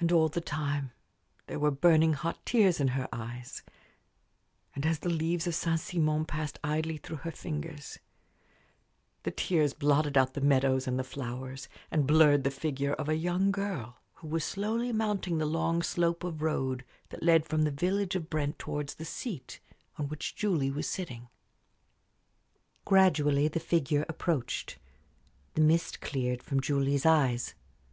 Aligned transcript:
And 0.00 0.10
all 0.10 0.28
the 0.28 0.40
time 0.40 0.90
there 1.46 1.60
were 1.60 1.70
burning 1.70 2.12
hot 2.14 2.44
tears 2.44 2.80
in 2.80 2.88
her 2.88 3.08
eyes; 3.12 3.62
and 4.74 4.84
as 4.84 4.98
the 4.98 5.08
leaves 5.08 5.46
of 5.46 5.54
Saint 5.54 5.78
Simon 5.78 6.24
passed 6.24 6.58
idly 6.64 6.96
through 6.96 7.18
her 7.18 7.30
fingers, 7.30 8.00
the 9.22 9.30
tears 9.30 9.74
blotted 9.74 10.18
out 10.18 10.34
the 10.34 10.40
meadows 10.40 10.88
and 10.88 10.98
the 10.98 11.04
flowers, 11.04 11.68
and 11.88 12.04
blurred 12.04 12.42
the 12.42 12.50
figure 12.50 12.94
of 12.94 13.08
a 13.08 13.14
young 13.16 13.52
girl 13.52 14.00
who 14.14 14.26
was 14.26 14.42
slowly 14.44 14.90
mounting 14.90 15.38
the 15.38 15.46
long 15.46 15.82
slope 15.82 16.24
of 16.24 16.42
road 16.42 16.84
that 17.10 17.22
led 17.22 17.46
from 17.46 17.62
the 17.62 17.70
village 17.70 18.16
of 18.16 18.28
Brent 18.28 18.58
towards 18.58 18.94
the 18.96 19.04
seat 19.04 19.60
on 19.98 20.08
which 20.08 20.34
Julie 20.34 20.72
was 20.72 20.88
sitting. 20.88 21.28
Gradually 22.84 23.46
the 23.46 23.60
figure 23.60 24.04
approached. 24.08 24.78
The 25.54 25.60
mist 25.60 26.00
cleared 26.00 26.42
from 26.42 26.58
Julie's 26.60 27.06
eyes. 27.06 27.54